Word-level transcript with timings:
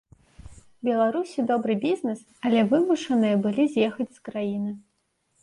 Беларусі 0.87 1.45
добры 1.51 1.75
бізнес, 1.83 2.19
але 2.49 2.65
вымушаныя 2.73 3.35
былі 3.45 3.67
з'ехаць 3.75 4.09
з 4.19 4.27
краіны. 4.33 4.71